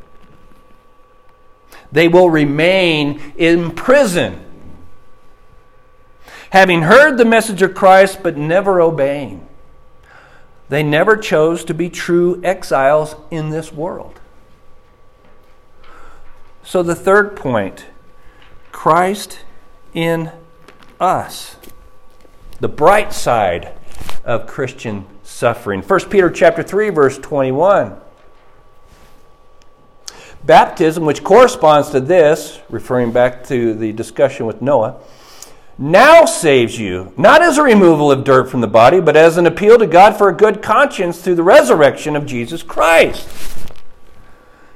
They 1.91 2.07
will 2.07 2.29
remain 2.29 3.21
in 3.37 3.71
prison, 3.71 4.43
having 6.51 6.83
heard 6.83 7.17
the 7.17 7.25
message 7.25 7.61
of 7.61 7.75
Christ 7.75 8.19
but 8.23 8.37
never 8.37 8.81
obeying. 8.81 9.47
They 10.69 10.83
never 10.83 11.15
chose 11.15 11.63
to 11.65 11.73
be 11.73 11.89
true 11.89 12.41
exiles 12.43 13.15
in 13.31 13.49
this 13.49 13.71
world. 13.71 14.19
So, 16.63 16.83
the 16.83 16.95
third 16.95 17.37
point 17.37 17.85
Christ 18.73 19.39
in 19.93 20.31
us. 20.99 21.55
The 22.59 22.67
bright 22.67 23.13
side 23.13 23.73
of 24.25 24.47
Christian 24.47 25.05
suffering. 25.23 25.81
1 25.81 25.99
Peter 26.09 26.29
chapter 26.29 26.63
3 26.63 26.89
verse 26.89 27.17
21. 27.17 27.95
Baptism, 30.43 31.05
which 31.05 31.23
corresponds 31.23 31.89
to 31.89 31.99
this, 31.99 32.59
referring 32.69 33.11
back 33.11 33.45
to 33.47 33.73
the 33.73 33.91
discussion 33.91 34.45
with 34.45 34.61
Noah, 34.61 34.97
now 35.77 36.25
saves 36.25 36.79
you, 36.79 37.13
not 37.17 37.41
as 37.41 37.57
a 37.57 37.63
removal 37.63 38.11
of 38.11 38.23
dirt 38.23 38.49
from 38.49 38.61
the 38.61 38.67
body, 38.67 38.99
but 38.99 39.15
as 39.15 39.37
an 39.37 39.45
appeal 39.45 39.77
to 39.77 39.85
God 39.85 40.17
for 40.17 40.29
a 40.29 40.33
good 40.33 40.61
conscience 40.61 41.21
through 41.21 41.35
the 41.35 41.43
resurrection 41.43 42.15
of 42.15 42.25
Jesus 42.25 42.63
Christ. 42.63 43.29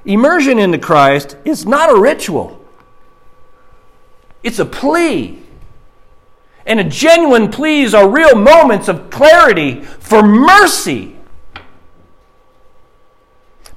Immersion 0.05 0.59
into 0.59 0.77
Christ 0.77 1.37
is 1.43 1.65
not 1.65 1.91
a 1.91 1.99
ritual, 1.99 2.63
it's 4.43 4.59
a 4.59 4.65
plea. 4.65 5.39
And 6.63 6.79
a 6.79 6.83
genuine 6.83 7.49
pleas 7.49 7.95
are 7.95 8.07
real 8.07 8.35
moments 8.35 8.87
of 8.87 9.09
clarity 9.09 9.81
for 9.81 10.21
mercy. 10.21 11.15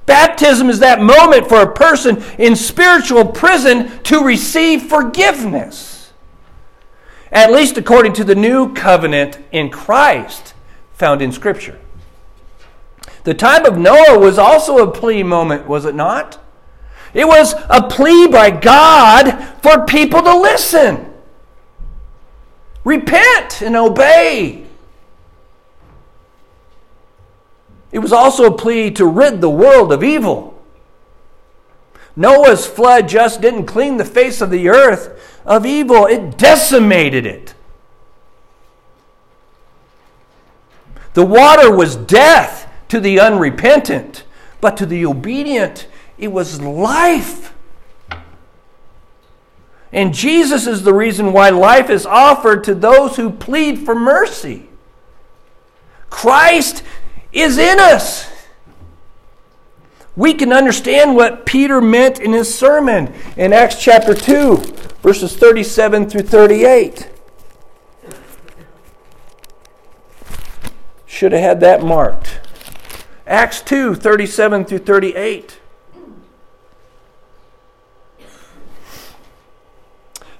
Baptism 0.05 0.69
is 0.69 0.77
that 0.79 1.01
moment 1.01 1.49
for 1.49 1.61
a 1.61 1.73
person 1.73 2.23
in 2.37 2.55
spiritual 2.55 3.25
prison 3.25 4.03
to 4.03 4.23
receive 4.23 4.83
forgiveness. 4.83 5.94
At 7.35 7.51
least 7.51 7.77
according 7.77 8.13
to 8.13 8.23
the 8.23 8.33
new 8.33 8.73
covenant 8.73 9.39
in 9.51 9.69
Christ 9.69 10.53
found 10.93 11.21
in 11.21 11.33
Scripture. 11.33 11.77
The 13.25 13.33
time 13.33 13.65
of 13.65 13.77
Noah 13.77 14.17
was 14.17 14.39
also 14.39 14.77
a 14.77 14.89
plea 14.89 15.21
moment, 15.21 15.67
was 15.67 15.83
it 15.83 15.95
not? 15.95 16.39
It 17.13 17.27
was 17.27 17.53
a 17.69 17.85
plea 17.89 18.27
by 18.27 18.51
God 18.51 19.33
for 19.61 19.85
people 19.85 20.21
to 20.21 20.33
listen. 20.33 21.13
Repent 22.85 23.61
and 23.61 23.75
obey. 23.75 24.65
It 27.91 27.99
was 27.99 28.13
also 28.13 28.45
a 28.45 28.57
plea 28.57 28.91
to 28.91 29.05
rid 29.05 29.41
the 29.41 29.49
world 29.49 29.91
of 29.91 30.05
evil. 30.05 30.57
Noah's 32.15 32.65
flood 32.65 33.09
just 33.09 33.41
didn't 33.41 33.65
clean 33.65 33.97
the 33.97 34.05
face 34.05 34.39
of 34.39 34.51
the 34.51 34.69
earth 34.69 35.34
of 35.45 35.65
evil, 35.65 36.05
it 36.05 36.37
decimated 36.37 37.25
it. 37.25 37.53
The 41.13 41.25
water 41.25 41.73
was 41.73 41.95
death 41.95 42.69
to 42.89 42.99
the 42.99 43.19
unrepentant, 43.19 44.23
but 44.59 44.75
to 44.77 44.85
the 44.85 45.05
obedient, 45.05 45.87
it 46.17 46.29
was 46.29 46.61
life. 46.61 47.53
And 49.93 50.13
Jesus 50.13 50.67
is 50.67 50.83
the 50.83 50.93
reason 50.93 51.31
why 51.31 51.51
life 51.51 51.89
is 51.89 52.05
offered 52.05 52.65
to 52.65 52.75
those 52.75 53.15
who 53.15 53.29
plead 53.29 53.79
for 53.79 53.95
mercy. 53.95 54.67
Christ 56.09 56.83
is 57.31 57.57
in 57.57 57.79
us. 57.79 58.29
We 60.17 60.33
can 60.33 60.51
understand 60.51 61.15
what 61.15 61.45
Peter 61.45 61.79
meant 61.79 62.19
in 62.19 62.33
his 62.33 62.53
sermon 62.53 63.13
in 63.37 63.53
Acts 63.53 63.81
chapter 63.81 64.13
2, 64.13 64.55
verses 65.05 65.35
37 65.35 66.09
through 66.09 66.23
38. 66.23 67.11
Should 71.05 71.31
have 71.31 71.41
had 71.41 71.59
that 71.59 71.83
marked. 71.83 72.39
Acts 73.27 73.61
2, 73.61 73.93
37 73.93 74.65
through 74.65 74.79
38. 74.79 75.59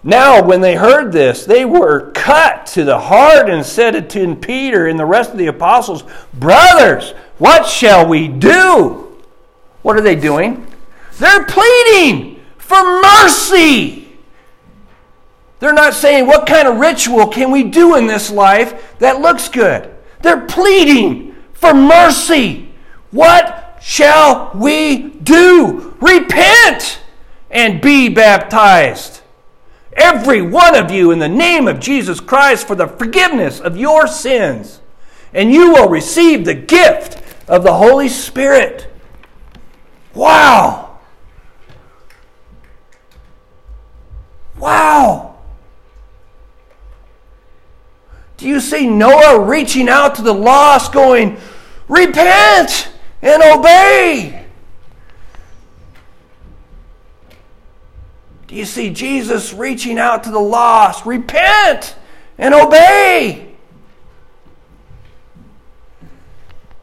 Now, 0.01 0.43
when 0.43 0.61
they 0.61 0.73
heard 0.73 1.11
this, 1.11 1.45
they 1.45 1.63
were 1.63 2.09
cut 2.13 2.65
to 2.67 2.83
the 2.83 2.97
heart 2.97 3.47
and 3.47 3.63
said 3.63 3.93
it 3.93 4.09
to 4.09 4.35
Peter 4.35 4.87
and 4.87 4.97
the 4.97 5.05
rest 5.05 5.29
of 5.29 5.37
the 5.37 5.45
apostles, 5.45 6.03
Brothers, 6.33 7.11
what 7.37 7.67
shall 7.67 8.07
we 8.07 8.27
do? 8.27 9.15
What 9.83 9.95
are 9.95 10.01
they 10.01 10.15
doing? 10.15 10.65
They're 11.19 11.45
pleading 11.45 12.43
for 12.57 12.83
mercy. 13.03 14.04
They're 15.65 15.73
not 15.73 15.95
saying, 15.95 16.27
What 16.27 16.45
kind 16.45 16.67
of 16.67 16.77
ritual 16.77 17.25
can 17.25 17.49
we 17.49 17.63
do 17.63 17.95
in 17.95 18.05
this 18.05 18.29
life 18.29 18.95
that 18.99 19.19
looks 19.19 19.49
good? 19.49 19.89
They're 20.21 20.45
pleading 20.45 21.35
for 21.53 21.73
mercy. 21.73 22.69
What 23.09 23.79
shall 23.81 24.51
we 24.53 25.09
do? 25.09 25.97
Repent 25.99 27.01
and 27.49 27.81
be 27.81 28.09
baptized 28.09 29.21
every 29.93 30.43
one 30.43 30.75
of 30.75 30.91
you 30.91 31.09
in 31.09 31.17
the 31.17 31.27
name 31.27 31.67
of 31.67 31.79
Jesus 31.79 32.19
Christ 32.19 32.67
for 32.67 32.75
the 32.75 32.85
forgiveness 32.85 33.59
of 33.59 33.75
your 33.75 34.05
sins, 34.05 34.81
and 35.33 35.51
you 35.51 35.71
will 35.71 35.89
receive 35.89 36.45
the 36.45 36.53
gift 36.53 37.23
of 37.49 37.63
the 37.63 37.73
Holy 37.73 38.09
Spirit. 38.09 38.93
Wow! 40.13 40.99
Wow! 44.59 45.34
Do 48.45 48.51
you 48.51 48.59
see 48.59 48.85
Noah 48.85 49.43
reaching 49.43 49.89
out 49.89 50.13
to 50.17 50.21
the 50.21 50.31
lost, 50.31 50.93
going, 50.93 51.39
Repent 51.87 52.91
and 53.23 53.41
obey? 53.41 54.45
Do 58.45 58.53
you 58.53 58.65
see 58.65 58.91
Jesus 58.91 59.51
reaching 59.51 59.97
out 59.97 60.25
to 60.25 60.29
the 60.29 60.37
lost? 60.37 61.07
Repent 61.07 61.95
and 62.37 62.53
obey. 62.53 63.55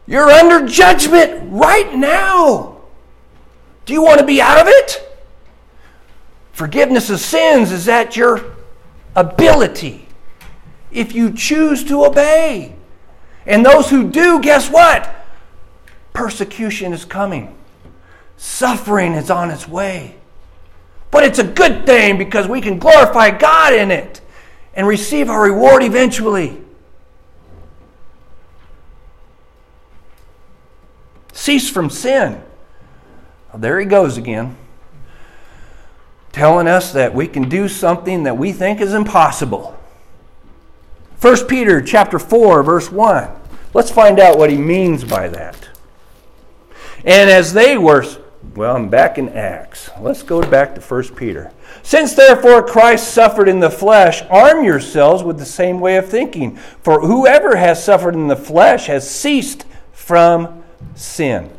You're 0.08 0.30
under 0.30 0.66
judgment 0.66 1.44
right 1.52 1.94
now. 1.94 2.80
Do 3.84 3.92
you 3.92 4.02
want 4.02 4.18
to 4.18 4.26
be 4.26 4.42
out 4.42 4.60
of 4.60 4.66
it? 4.66 5.16
Forgiveness 6.50 7.08
of 7.08 7.20
sins 7.20 7.70
is 7.70 7.88
at 7.88 8.16
your 8.16 8.56
ability 9.14 10.08
if 10.92 11.14
you 11.14 11.32
choose 11.32 11.84
to 11.84 12.04
obey. 12.04 12.74
And 13.46 13.64
those 13.64 13.90
who 13.90 14.10
do, 14.10 14.40
guess 14.40 14.70
what? 14.70 15.12
Persecution 16.12 16.92
is 16.92 17.04
coming, 17.04 17.56
suffering 18.36 19.14
is 19.14 19.30
on 19.30 19.50
its 19.50 19.66
way. 19.66 20.16
But 21.10 21.24
it's 21.24 21.38
a 21.38 21.44
good 21.44 21.84
thing 21.84 22.16
because 22.16 22.48
we 22.48 22.60
can 22.60 22.78
glorify 22.78 23.30
God 23.30 23.74
in 23.74 23.90
it 23.90 24.20
and 24.74 24.86
receive 24.86 25.28
our 25.28 25.42
reward 25.42 25.82
eventually. 25.82 26.58
Cease 31.32 31.68
from 31.68 31.90
sin. 31.90 32.42
Well, 33.52 33.60
there 33.60 33.78
he 33.80 33.86
goes 33.86 34.16
again. 34.16 34.56
Telling 36.30 36.66
us 36.66 36.92
that 36.92 37.14
we 37.14 37.26
can 37.26 37.48
do 37.48 37.68
something 37.68 38.22
that 38.22 38.38
we 38.38 38.52
think 38.52 38.80
is 38.80 38.94
impossible. 38.94 39.78
1 41.22 41.46
Peter 41.46 41.80
chapter 41.80 42.18
4 42.18 42.64
verse 42.64 42.90
1. 42.90 43.30
Let's 43.74 43.92
find 43.92 44.18
out 44.18 44.36
what 44.36 44.50
he 44.50 44.56
means 44.56 45.04
by 45.04 45.28
that. 45.28 45.68
And 47.04 47.30
as 47.30 47.52
they 47.52 47.78
were 47.78 48.04
well, 48.56 48.74
I'm 48.74 48.88
back 48.88 49.18
in 49.18 49.28
Acts. 49.28 49.88
Let's 50.00 50.24
go 50.24 50.42
back 50.42 50.74
to 50.74 50.80
1 50.80 51.14
Peter. 51.14 51.52
Since 51.84 52.14
therefore 52.14 52.66
Christ 52.66 53.14
suffered 53.14 53.48
in 53.48 53.60
the 53.60 53.70
flesh, 53.70 54.22
arm 54.30 54.64
yourselves 54.64 55.22
with 55.22 55.38
the 55.38 55.44
same 55.44 55.78
way 55.78 55.96
of 55.96 56.08
thinking. 56.08 56.56
For 56.56 57.00
whoever 57.00 57.54
has 57.54 57.82
suffered 57.82 58.14
in 58.14 58.26
the 58.26 58.34
flesh 58.34 58.86
has 58.86 59.08
ceased 59.08 59.64
from 59.92 60.64
sin. 60.96 61.50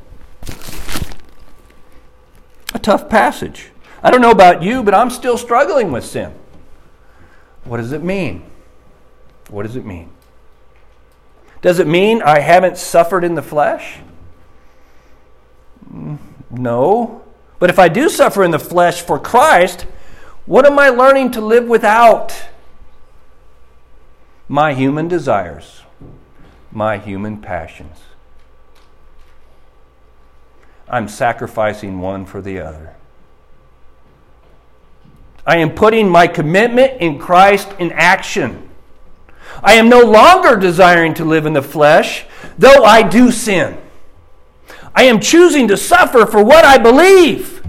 A 2.74 2.80
tough 2.80 3.10
passage. 3.10 3.70
I 4.04 4.12
don't 4.12 4.22
know 4.22 4.32
about 4.32 4.62
you, 4.62 4.84
but 4.84 4.94
I'm 4.94 5.10
still 5.10 5.38
struggling 5.38 5.90
with 5.94 6.04
sin. 6.04 6.34
What 7.64 7.78
does 7.78 7.94
it 7.94 8.04
mean? 8.04 8.44
What 9.54 9.68
does 9.68 9.76
it 9.76 9.86
mean? 9.86 10.10
Does 11.62 11.78
it 11.78 11.86
mean 11.86 12.24
I 12.24 12.40
haven't 12.40 12.76
suffered 12.76 13.24
in 13.24 13.36
the 13.36 13.44
flesh? 13.44 14.00
Mm, 15.94 16.18
no. 16.50 17.22
But 17.60 17.70
if 17.70 17.78
I 17.78 17.88
do 17.88 18.10
suffer 18.10 18.44
in 18.44 18.50
the 18.50 18.58
flesh 18.58 19.04
for 19.04 19.20
Christ, 19.20 19.86
what 20.48 20.66
am 20.66 20.80
I 20.80 20.90
learning 20.90 21.32
to 21.32 21.42
live 21.42 21.68
without? 21.68 22.34
My 24.48 24.74
human 24.74 25.08
desires, 25.08 25.84
my 26.72 26.98
human 26.98 27.38
passions. 27.38 28.00
I'm 30.88 31.08
sacrificing 31.08 32.00
one 32.00 32.26
for 32.26 32.42
the 32.42 32.60
other. 32.60 32.96
I 35.46 35.58
am 35.58 35.76
putting 35.76 36.10
my 36.10 36.26
commitment 36.26 37.00
in 37.00 37.20
Christ 37.20 37.70
in 37.78 37.92
action. 37.92 38.72
I 39.64 39.74
am 39.76 39.88
no 39.88 40.02
longer 40.02 40.58
desiring 40.58 41.14
to 41.16 41.26
live 41.26 41.46
in 41.46 41.54
the 41.54 41.62
flesh, 41.62 42.26
though 42.58 42.84
I 42.84 43.02
do 43.02 43.32
sin. 43.32 43.78
I 44.94 45.04
am 45.04 45.20
choosing 45.20 45.70
to 45.70 45.78
suffer 45.78 46.26
for 46.26 46.44
what 46.44 46.66
I 46.66 46.78
believe. 46.78 47.64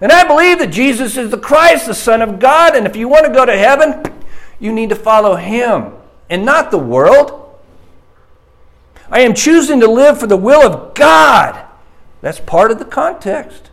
And 0.00 0.12
I 0.12 0.26
believe 0.26 0.58
that 0.58 0.70
Jesus 0.70 1.16
is 1.16 1.30
the 1.30 1.38
Christ, 1.38 1.86
the 1.86 1.94
Son 1.94 2.22
of 2.22 2.38
God, 2.38 2.76
and 2.76 2.86
if 2.86 2.96
you 2.96 3.08
want 3.08 3.26
to 3.26 3.32
go 3.32 3.44
to 3.44 3.56
heaven, 3.56 4.02
you 4.58 4.72
need 4.72 4.90
to 4.90 4.94
follow 4.94 5.36
Him 5.36 5.92
and 6.28 6.44
not 6.44 6.70
the 6.70 6.78
world. 6.78 7.36
I 9.10 9.20
am 9.20 9.34
choosing 9.34 9.80
to 9.80 9.90
live 9.90 10.20
for 10.20 10.26
the 10.26 10.36
will 10.36 10.62
of 10.62 10.94
God. 10.94 11.66
That's 12.20 12.40
part 12.40 12.70
of 12.70 12.78
the 12.78 12.84
context. 12.84 13.70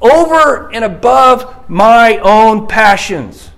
Over 0.00 0.72
and 0.72 0.84
above 0.84 1.68
my 1.68 2.16
own 2.18 2.66
passions. 2.66 3.51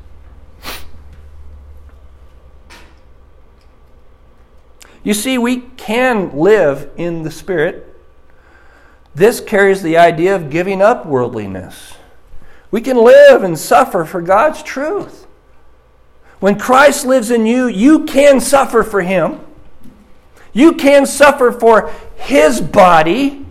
You 5.04 5.12
see, 5.14 5.36
we 5.38 5.58
can 5.76 6.36
live 6.36 6.90
in 6.96 7.22
the 7.22 7.30
Spirit. 7.30 7.94
This 9.14 9.38
carries 9.40 9.82
the 9.82 9.98
idea 9.98 10.34
of 10.34 10.50
giving 10.50 10.82
up 10.82 11.06
worldliness. 11.06 11.94
We 12.70 12.80
can 12.80 12.96
live 12.96 13.44
and 13.44 13.56
suffer 13.56 14.04
for 14.04 14.20
God's 14.20 14.62
truth. 14.62 15.26
When 16.40 16.58
Christ 16.58 17.06
lives 17.06 17.30
in 17.30 17.46
you, 17.46 17.68
you 17.68 18.04
can 18.06 18.40
suffer 18.40 18.82
for 18.82 19.02
Him. 19.02 19.40
You 20.52 20.72
can 20.72 21.06
suffer 21.06 21.52
for 21.52 21.92
His 22.16 22.60
body. 22.60 23.46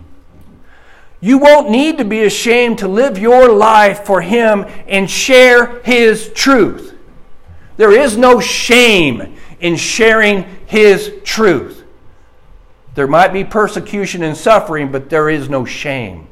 You 1.20 1.38
won't 1.38 1.70
need 1.70 1.98
to 1.98 2.04
be 2.04 2.24
ashamed 2.24 2.78
to 2.78 2.88
live 2.88 3.16
your 3.16 3.48
life 3.48 4.04
for 4.04 4.20
Him 4.20 4.66
and 4.86 5.08
share 5.08 5.80
His 5.82 6.30
truth. 6.34 6.94
There 7.76 7.92
is 7.92 8.16
no 8.16 8.40
shame 8.40 9.36
in 9.60 9.76
sharing 9.76 10.44
His 10.74 11.12
truth. 11.22 11.84
There 12.96 13.06
might 13.06 13.32
be 13.32 13.44
persecution 13.44 14.24
and 14.24 14.36
suffering, 14.36 14.90
but 14.90 15.08
there 15.08 15.30
is 15.30 15.48
no 15.48 15.64
shame. 15.64 16.26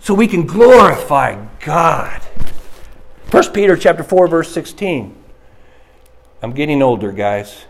So 0.00 0.14
we 0.14 0.26
can 0.26 0.46
glorify 0.46 1.44
God. 1.60 2.22
1 3.32 3.52
Peter 3.52 3.76
chapter 3.76 4.02
4 4.02 4.28
verse 4.28 4.50
16. 4.50 5.14
I'm 6.40 6.52
getting 6.52 6.80
older, 6.80 7.12
guys. 7.12 7.66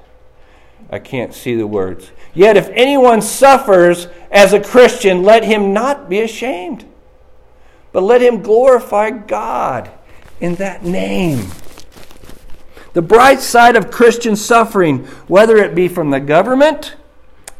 I 0.91 1.01
can't 1.01 1.35
see 1.35 1.57
the 1.57 1.67
words. 1.67 2.13
Yet 2.35 2.57
if 2.57 2.69
anyone 2.69 3.21
suffers 3.21 4.07
as 4.31 4.53
a 4.53 4.61
Christian, 4.61 5.25
let 5.25 5.43
him 5.43 5.73
not 5.73 6.09
be 6.09 6.21
ashamed, 6.21 6.85
but 7.91 8.05
let 8.05 8.23
him 8.23 8.43
glorify 8.43 9.11
God 9.11 9.91
in 10.39 10.55
that 10.55 10.85
name. 10.85 11.51
The 12.99 13.03
bright 13.03 13.39
side 13.39 13.77
of 13.77 13.93
Christian 13.93 14.35
suffering, 14.35 15.05
whether 15.29 15.57
it 15.59 15.73
be 15.73 15.87
from 15.87 16.11
the 16.11 16.19
government, 16.19 16.97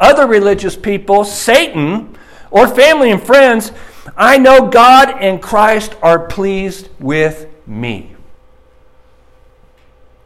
other 0.01 0.27
religious 0.27 0.75
people, 0.75 1.23
Satan, 1.23 2.19
or 2.51 2.67
family 2.67 3.13
and 3.13 3.23
friends, 3.23 3.71
I 4.17 4.39
know 4.39 4.69
God 4.69 5.11
and 5.21 5.41
Christ 5.41 5.95
are 6.03 6.19
pleased 6.19 6.89
with 6.99 7.47
me. 7.69 8.17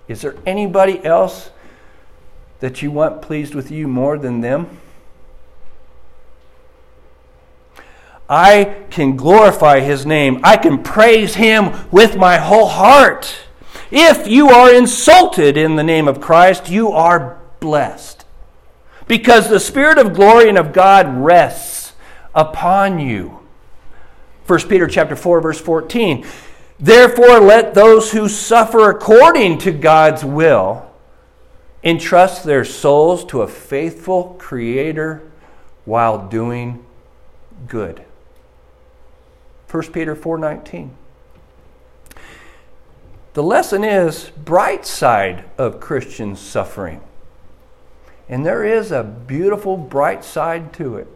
Is 0.08 0.22
there 0.22 0.34
anybody 0.46 1.04
else 1.04 1.50
that 2.60 2.80
you 2.80 2.90
want 2.90 3.20
pleased 3.20 3.54
with 3.54 3.70
you 3.70 3.86
more 3.86 4.16
than 4.16 4.40
them? 4.40 4.78
I 8.30 8.76
can 8.88 9.16
glorify 9.16 9.80
his 9.80 10.06
name. 10.06 10.40
I 10.42 10.56
can 10.56 10.82
praise 10.82 11.34
him 11.34 11.90
with 11.90 12.16
my 12.16 12.38
whole 12.38 12.68
heart. 12.68 13.30
If 13.94 14.26
you 14.26 14.48
are 14.48 14.72
insulted 14.74 15.58
in 15.58 15.76
the 15.76 15.82
name 15.82 16.08
of 16.08 16.18
Christ, 16.18 16.70
you 16.70 16.92
are 16.92 17.38
blessed. 17.60 18.24
Because 19.06 19.50
the 19.50 19.60
Spirit 19.60 19.98
of 19.98 20.14
glory 20.14 20.48
and 20.48 20.56
of 20.56 20.72
God 20.72 21.14
rests 21.18 21.92
upon 22.34 22.98
you. 22.98 23.40
1 24.46 24.60
Peter 24.60 24.86
chapter 24.86 25.14
4 25.14 25.42
verse 25.42 25.60
14. 25.60 26.24
Therefore 26.80 27.38
let 27.38 27.74
those 27.74 28.12
who 28.12 28.30
suffer 28.30 28.88
according 28.88 29.58
to 29.58 29.70
God's 29.72 30.24
will 30.24 30.90
entrust 31.84 32.44
their 32.44 32.64
souls 32.64 33.26
to 33.26 33.42
a 33.42 33.46
faithful 33.46 34.36
creator 34.38 35.22
while 35.84 36.28
doing 36.28 36.82
good. 37.68 38.02
1 39.70 39.92
Peter 39.92 40.16
4:19. 40.16 40.92
The 43.34 43.42
lesson 43.42 43.82
is 43.82 44.30
bright 44.30 44.84
side 44.84 45.44
of 45.56 45.80
Christian 45.80 46.36
suffering. 46.36 47.00
And 48.28 48.44
there 48.44 48.62
is 48.62 48.92
a 48.92 49.02
beautiful 49.02 49.78
bright 49.78 50.22
side 50.22 50.74
to 50.74 50.96
it. 50.96 51.08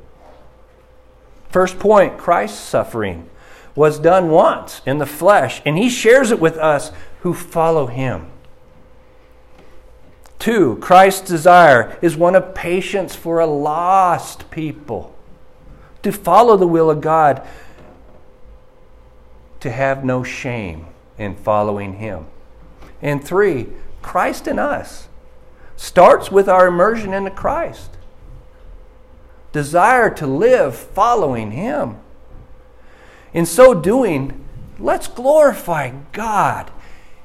First 1.51 1.79
point, 1.79 2.17
Christ's 2.17 2.59
suffering 2.59 3.29
was 3.75 3.99
done 3.99 4.31
once 4.31 4.81
in 4.87 4.97
the 4.97 5.07
flesh, 5.07 5.61
and 5.67 5.77
he 5.77 5.91
shares 5.91 6.31
it 6.31 6.41
with 6.41 6.57
us 6.57 6.91
who 7.21 7.35
follow 7.35 7.87
him. 7.87 8.29
Two, 10.39 10.77
Christ's 10.77 11.29
desire 11.29 11.99
is 12.01 12.17
one 12.17 12.35
of 12.35 12.55
patience 12.55 13.15
for 13.15 13.41
a 13.41 13.47
lost 13.47 14.51
people. 14.51 15.15
To 16.03 16.13
follow 16.13 16.57
the 16.57 16.67
will 16.67 16.89
of 16.89 17.03
God, 17.03 17.47
to 19.61 19.71
have 19.71 20.05
no 20.05 20.23
shame 20.23 20.87
in 21.19 21.37
following 21.37 21.95
Him. 21.95 22.27
And 23.03 23.23
three, 23.25 23.69
Christ 24.03 24.47
in 24.47 24.59
us 24.59 25.09
starts 25.77 26.31
with 26.31 26.49
our 26.49 26.67
immersion 26.67 27.13
into 27.13 27.31
Christ. 27.31 27.91
Desire 29.53 30.11
to 30.11 30.27
live 30.27 30.77
following 30.77 31.53
Him. 31.53 31.99
In 33.33 33.47
so 33.47 33.75
doing, 33.75 34.45
let's 34.79 35.09
glorify 35.09 35.93
God 36.13 36.71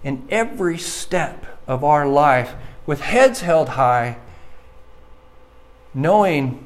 in 0.04 0.26
every 0.30 0.78
step 0.78 1.46
of 1.68 1.84
our 1.84 2.08
life 2.08 2.56
with 2.86 3.02
heads 3.02 3.42
held 3.42 3.70
high, 3.70 4.18
knowing 5.94 6.66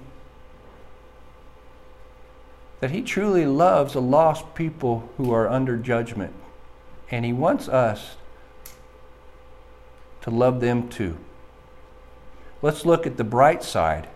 that 2.79 2.91
He 2.91 3.01
truly 3.01 3.45
loves 3.45 3.95
a 3.95 3.99
lost 3.99 4.55
people 4.55 5.09
who 5.17 5.31
are 5.31 5.47
under 5.47 5.77
judgment. 5.77 6.33
And 7.11 7.25
He 7.25 7.33
wants 7.33 7.67
us 7.67 8.17
to 10.21 10.31
love 10.31 10.59
them 10.59 10.89
too. 10.89 11.17
Let's 12.61 12.85
look 12.85 13.05
at 13.05 13.17
the 13.17 13.23
bright 13.23 13.63
side 13.63 14.07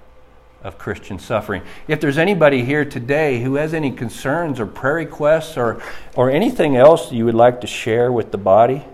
of 0.64 0.78
Christian 0.78 1.20
suffering. 1.20 1.62
If 1.88 2.02
there's 2.02 2.18
anybody 2.18 2.66
here 2.66 2.84
today 2.84 3.42
who 3.42 3.56
has 3.56 3.74
any 3.74 3.92
concerns 3.92 4.60
or 4.60 4.66
prayer 4.66 4.96
requests 4.96 5.56
or, 5.56 5.82
or 6.16 6.30
anything 6.30 6.76
else 6.76 7.12
you 7.12 7.26
would 7.26 7.36
like 7.36 7.62
to 7.62 7.68
share 7.68 8.12
with 8.12 8.32
the 8.32 8.38
body, 8.38 8.86